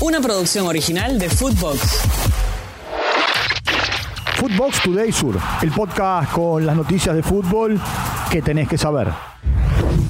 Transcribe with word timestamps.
Una 0.00 0.20
producción 0.20 0.64
original 0.66 1.18
de 1.18 1.28
Footbox. 1.28 2.02
Footbox 4.36 4.82
Today 4.82 5.10
Sur, 5.10 5.36
el 5.60 5.72
podcast 5.72 6.30
con 6.30 6.64
las 6.64 6.76
noticias 6.76 7.16
de 7.16 7.22
fútbol 7.24 7.80
que 8.30 8.40
tenés 8.40 8.68
que 8.68 8.78
saber. 8.78 9.08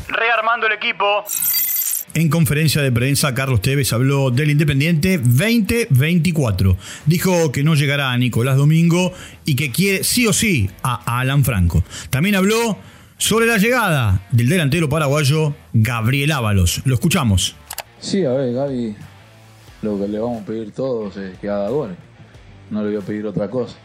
Rearmando 0.08 0.66
el 0.66 0.74
equipo. 0.74 1.24
En 2.12 2.28
conferencia 2.28 2.82
de 2.82 2.92
prensa, 2.92 3.34
Carlos 3.34 3.62
Tevez 3.62 3.90
habló 3.94 4.30
del 4.30 4.50
Independiente 4.50 5.16
2024. 5.16 6.76
Dijo 7.06 7.50
que 7.50 7.64
no 7.64 7.74
llegará 7.74 8.12
a 8.12 8.18
Nicolás 8.18 8.58
Domingo 8.58 9.14
y 9.46 9.56
que 9.56 9.72
quiere 9.72 10.04
sí 10.04 10.26
o 10.26 10.34
sí 10.34 10.68
a 10.82 11.18
Alan 11.18 11.44
Franco. 11.44 11.82
También 12.10 12.34
habló 12.34 12.76
sobre 13.16 13.46
la 13.46 13.56
llegada 13.56 14.26
del 14.32 14.50
delantero 14.50 14.90
paraguayo 14.90 15.54
Gabriel 15.72 16.32
Ábalos. 16.32 16.82
Lo 16.84 16.92
escuchamos. 16.92 17.56
Sí, 18.00 18.24
a 18.24 18.30
ver, 18.30 18.52
Gaby, 18.52 18.94
lo 19.82 19.98
que 19.98 20.08
le 20.08 20.18
vamos 20.18 20.42
a 20.42 20.46
pedir 20.46 20.72
todos 20.72 21.16
es 21.16 21.38
que 21.38 21.48
haga 21.48 21.68
goles. 21.68 21.96
No 22.70 22.82
le 22.82 22.88
voy 22.88 23.02
a 23.02 23.06
pedir 23.06 23.26
otra 23.26 23.48
cosa. 23.48 23.76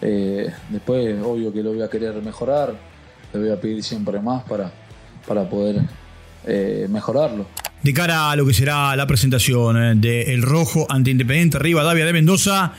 Eh, 0.00 0.50
después, 0.70 1.16
obvio 1.22 1.52
que 1.52 1.62
lo 1.62 1.72
voy 1.72 1.82
a 1.82 1.88
querer 1.88 2.14
mejorar. 2.22 2.74
Le 3.32 3.40
voy 3.40 3.50
a 3.50 3.60
pedir 3.60 3.82
siempre 3.82 4.20
más 4.20 4.44
para, 4.44 4.72
para 5.26 5.48
poder 5.48 5.82
eh, 6.46 6.86
mejorarlo. 6.88 7.46
De 7.82 7.92
cara 7.92 8.30
a 8.30 8.36
lo 8.36 8.46
que 8.46 8.54
será 8.54 8.96
la 8.96 9.06
presentación 9.06 9.76
eh, 9.76 9.92
de 9.96 10.34
El 10.34 10.42
Rojo 10.42 10.86
ante 10.88 11.10
Independiente 11.10 11.58
Rivadavia 11.58 12.06
de 12.06 12.12
Mendoza, 12.12 12.72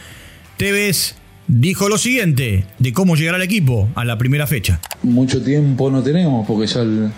Tevez 0.57 1.15
dijo 1.47 1.89
lo 1.89 1.97
siguiente 1.97 2.65
de 2.79 2.93
cómo 2.93 3.15
llegará 3.15 3.37
el 3.37 3.43
equipo 3.43 3.89
a 3.95 4.05
la 4.05 4.17
primera 4.17 4.47
fecha. 4.47 4.79
Mucho 5.03 5.43
tiempo 5.43 5.91
no 5.91 6.01
tenemos 6.01 6.47
porque 6.47 6.65
ya 6.65 6.81
el, 6.81 7.11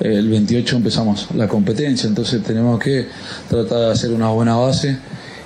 el 0.00 0.28
28 0.28 0.76
empezamos 0.76 1.28
la 1.34 1.48
competencia, 1.48 2.08
entonces 2.08 2.42
tenemos 2.42 2.78
que 2.80 3.08
tratar 3.48 3.78
de 3.78 3.90
hacer 3.92 4.10
una 4.12 4.28
buena 4.28 4.56
base 4.56 4.98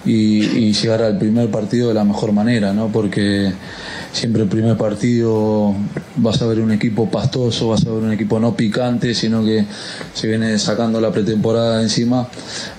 y, 0.04 0.44
y 0.44 0.72
llegar 0.72 1.02
al 1.02 1.18
primer 1.18 1.50
partido 1.50 1.88
de 1.88 1.94
la 1.94 2.04
mejor 2.04 2.32
manera, 2.32 2.72
¿no? 2.72 2.88
Porque 2.88 3.52
siempre 4.12 4.42
el 4.42 4.48
primer 4.48 4.76
partido 4.76 5.74
vas 6.16 6.40
a 6.40 6.46
ver 6.46 6.60
un 6.60 6.72
equipo 6.72 7.10
pastoso, 7.10 7.68
vas 7.68 7.86
a 7.86 7.90
ver 7.90 8.02
un 8.02 8.12
equipo 8.12 8.40
no 8.40 8.54
picante, 8.54 9.14
sino 9.14 9.44
que 9.44 9.66
se 10.14 10.28
viene 10.28 10.58
sacando 10.58 11.00
la 11.00 11.10
pretemporada 11.10 11.82
encima, 11.82 12.28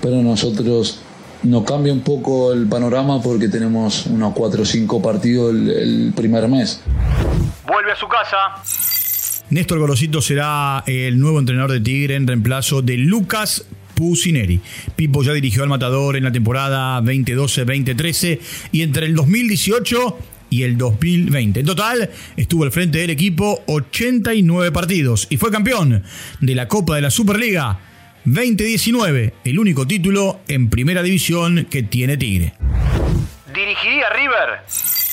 pero 0.02 0.22
nosotros 0.24 1.00
nos 1.44 1.64
cambia 1.64 1.94
un 1.94 2.02
poco 2.02 2.52
el 2.52 2.68
panorama 2.68 3.22
porque 3.22 3.48
tenemos 3.48 4.08
unos 4.08 4.34
4 4.34 4.64
o 4.64 4.66
5 4.66 5.02
partidos 5.02 5.52
el, 5.52 5.70
el 5.70 6.14
primer 6.16 6.48
mes. 6.48 6.82
Vuelve 7.68 7.92
a 7.92 7.96
su 7.96 8.08
casa. 8.08 8.87
Néstor 9.50 9.80
Gorosito 9.80 10.22
será 10.22 10.84
el 10.88 11.18
nuevo 11.20 11.40
entrenador 11.40 11.72
de 11.72 11.80
Tigre 11.80 12.16
en 12.16 12.28
reemplazo 12.28 12.82
de 12.82 12.98
Lucas 12.98 13.66
Pusineri. 13.96 14.60
Pipo 14.96 15.24
ya 15.24 15.32
dirigió 15.32 15.64
al 15.64 15.70
Matador 15.70 16.18
en 16.18 16.26
la 16.26 16.34
temporada 16.34 17.00
2012-2013 17.02 18.40
y 18.74 18.82
entre 18.82 19.06
el 19.06 19.16
2018 19.16 20.18
y 20.50 20.64
el 20.64 20.78
2020. 20.78 21.62
En 21.62 21.66
total, 21.66 22.10
estuvo 22.36 22.66
al 22.66 22.72
frente 22.72 23.00
del 23.00 23.10
equipo 23.10 23.64
89 23.68 24.72
partidos 24.74 25.28
y 25.30 25.38
fue 25.38 25.50
campeón 25.50 26.04
de 26.42 26.56
la 26.56 26.68
Copa 26.68 26.96
de 26.98 27.04
la 27.04 27.10
Superliga 27.10 27.80
2019, 28.26 29.34
el 29.46 29.60
único 29.60 29.88
título 29.88 30.42
en 30.50 30.70
primera 30.70 31.02
división 31.02 31.68
que 31.70 31.84
tiene 31.84 32.18
Tigre. 32.18 32.54
Dirigiría 33.54 34.10
River. 34.10 35.07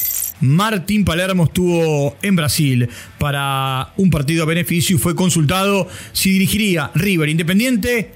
Martín 0.45 1.05
Palermo 1.07 1.45
estuvo 1.45 2.17
en 2.21 2.37
Brasil 2.37 2.89
para 3.19 3.93
un 3.97 4.11
partido 4.11 4.43
a 4.43 4.47
beneficio 4.47 4.97
y 4.97 4.99
fue 4.99 5.15
consultado 5.15 5.89
si 6.13 6.33
dirigiría 6.33 6.91
River 6.95 7.31
Independiente 7.31 8.13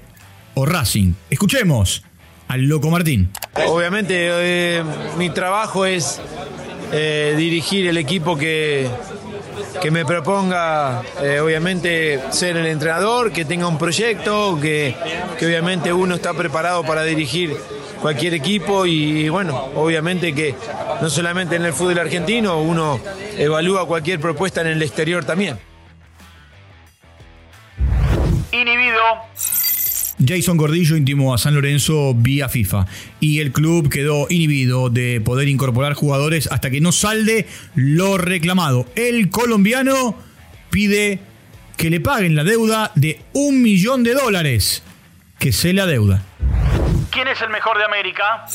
o 0.53 0.65
Racing. 0.65 1.13
Escuchemos 1.31 2.03
al 2.47 2.61
loco 2.65 2.91
Martín. 2.91 3.31
Obviamente 3.67 4.13
eh, 4.15 4.83
mi 5.17 5.31
trabajo 5.31 5.85
es 5.85 6.21
eh, 6.91 7.33
dirigir 7.35 7.87
el 7.87 7.97
equipo 7.97 8.37
que, 8.37 8.87
que 9.81 9.89
me 9.89 10.05
proponga, 10.05 11.01
eh, 11.23 11.39
obviamente, 11.39 12.19
ser 12.29 12.57
el 12.57 12.67
entrenador, 12.67 13.31
que 13.31 13.43
tenga 13.43 13.67
un 13.67 13.79
proyecto, 13.79 14.59
que, 14.61 14.95
que 15.39 15.45
obviamente 15.47 15.91
uno 15.91 16.13
está 16.15 16.35
preparado 16.35 16.83
para 16.83 17.03
dirigir 17.03 17.55
cualquier 18.01 18.33
equipo 18.33 18.85
y 18.85 19.29
bueno, 19.29 19.55
obviamente 19.75 20.33
que 20.33 20.55
no 21.01 21.09
solamente 21.09 21.55
en 21.55 21.65
el 21.65 21.73
fútbol 21.73 21.99
argentino, 21.99 22.61
uno 22.61 22.99
evalúa 23.37 23.87
cualquier 23.87 24.19
propuesta 24.19 24.61
en 24.61 24.67
el 24.67 24.81
exterior 24.81 25.25
también. 25.25 25.57
Inhibido. 28.51 28.99
Jason 30.25 30.57
Gordillo 30.57 30.97
intimó 30.97 31.33
a 31.33 31.37
San 31.37 31.55
Lorenzo 31.55 32.13
vía 32.13 32.49
FIFA 32.49 32.87
y 33.21 33.39
el 33.39 33.53
club 33.53 33.89
quedó 33.89 34.27
inhibido 34.29 34.89
de 34.89 35.21
poder 35.21 35.47
incorporar 35.47 35.93
jugadores 35.93 36.47
hasta 36.51 36.69
que 36.69 36.81
no 36.81 36.91
salde 36.91 37.47
lo 37.75 38.17
reclamado. 38.17 38.85
El 38.95 39.29
colombiano 39.29 40.17
pide 40.69 41.19
que 41.77 41.89
le 41.89 42.01
paguen 42.01 42.35
la 42.35 42.43
deuda 42.43 42.91
de 42.95 43.21
un 43.33 43.61
millón 43.61 44.03
de 44.03 44.13
dólares 44.13 44.83
que 45.39 45.53
se 45.53 45.71
le 45.71 45.81
adeuda. 45.81 46.25
¿Quién 47.19 47.27
es 47.27 47.41
el 47.41 47.49
mejor 47.49 47.77
de 47.77 47.83
América? 47.83 48.45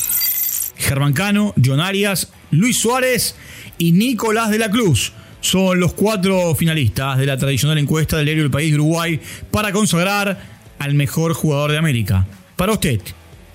Germán 0.75 1.13
Cano, 1.13 1.53
John 1.63 1.79
Arias, 1.79 2.33
Luis 2.49 2.79
Suárez 2.79 3.37
y 3.77 3.91
Nicolás 3.91 4.49
de 4.49 4.57
la 4.57 4.71
Cruz. 4.71 5.13
Son 5.39 5.79
los 5.79 5.93
cuatro 5.93 6.55
finalistas 6.55 7.19
de 7.19 7.27
la 7.27 7.37
tradicional 7.37 7.77
encuesta 7.77 8.17
del 8.17 8.25
diario 8.25 8.43
El 8.43 8.49
País 8.49 8.71
de 8.71 8.79
Uruguay 8.79 9.21
para 9.51 9.71
consagrar 9.71 10.39
al 10.79 10.95
mejor 10.95 11.35
jugador 11.35 11.73
de 11.73 11.77
América. 11.77 12.25
Para 12.55 12.71
usted, 12.71 13.01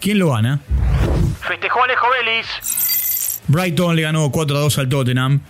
¿quién 0.00 0.20
lo 0.20 0.31
gana? 0.31 0.60
Festejó 1.41 1.82
Alejo 1.82 2.06
Vélez. 2.10 2.47
Brighton 3.49 3.97
le 3.97 4.03
ganó 4.03 4.31
4 4.31 4.56
a 4.56 4.60
2 4.60 4.78
al 4.78 4.88
Tottenham. 4.88 5.41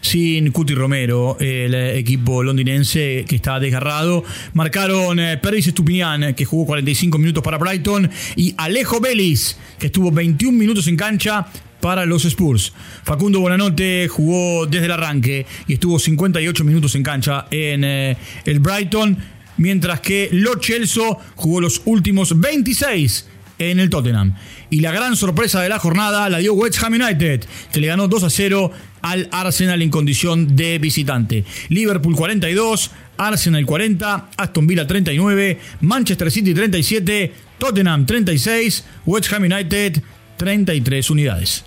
Sin 0.00 0.50
Cuti 0.50 0.74
Romero, 0.74 1.36
el 1.40 1.74
equipo 1.74 2.42
londinense 2.42 3.24
que 3.28 3.36
está 3.36 3.60
desgarrado. 3.60 4.24
Marcaron 4.54 5.20
eh, 5.20 5.36
Pérez 5.36 5.66
Estupinian, 5.66 6.34
que 6.34 6.44
jugó 6.44 6.66
45 6.66 7.18
minutos 7.18 7.42
para 7.44 7.58
Brighton. 7.58 8.10
Y 8.36 8.54
Alejo 8.56 9.00
Vélez, 9.00 9.56
que 9.78 9.86
estuvo 9.86 10.10
21 10.10 10.56
minutos 10.56 10.88
en 10.88 10.96
cancha 10.96 11.46
para 11.80 12.06
los 12.06 12.24
Spurs. 12.24 12.72
Facundo 13.04 13.40
Bonanote 13.40 14.08
jugó 14.08 14.66
desde 14.66 14.86
el 14.86 14.92
arranque 14.92 15.46
y 15.66 15.74
estuvo 15.74 15.98
58 15.98 16.64
minutos 16.64 16.94
en 16.94 17.02
cancha 17.02 17.46
en 17.50 17.84
eh, 17.84 18.16
el 18.44 18.60
Brighton 18.60 19.16
mientras 19.56 20.00
que 20.00 20.28
Lo 20.32 20.60
Celso 20.60 21.18
jugó 21.36 21.60
los 21.60 21.82
últimos 21.84 22.38
26 22.38 23.26
en 23.60 23.78
el 23.78 23.90
Tottenham. 23.90 24.34
Y 24.70 24.80
la 24.80 24.90
gran 24.90 25.16
sorpresa 25.16 25.60
de 25.60 25.68
la 25.68 25.78
jornada 25.78 26.28
la 26.28 26.38
dio 26.38 26.54
West 26.54 26.82
Ham 26.82 26.94
United, 26.94 27.44
que 27.72 27.80
le 27.80 27.86
ganó 27.86 28.08
2 28.08 28.24
a 28.24 28.30
0 28.30 28.72
al 29.02 29.28
Arsenal 29.30 29.82
en 29.82 29.90
condición 29.90 30.56
de 30.56 30.78
visitante. 30.78 31.44
Liverpool 31.68 32.16
42, 32.16 32.90
Arsenal 33.18 33.66
40, 33.66 34.30
Aston 34.36 34.66
Villa 34.66 34.86
39, 34.86 35.60
Manchester 35.82 36.30
City 36.30 36.54
37, 36.54 37.32
Tottenham 37.58 38.06
36, 38.06 38.84
West 39.06 39.32
Ham 39.32 39.44
United 39.44 40.02
33 40.36 41.10
unidades. 41.10 41.64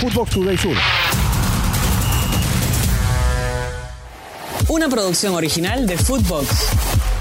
Footbox 0.00 0.30
Today 0.30 0.56
Sur. 0.56 0.76
Una 4.68 4.88
producción 4.88 5.34
original 5.34 5.86
de 5.86 5.96
Footbox. 5.96 7.15